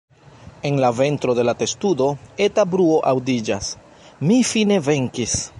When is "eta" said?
2.47-2.67